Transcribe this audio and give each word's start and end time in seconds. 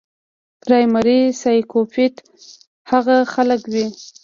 پرايمري 0.61 1.19
سايکوپېت 1.41 2.15
هغه 2.91 3.17
خلک 3.33 3.61
وي 3.73 3.85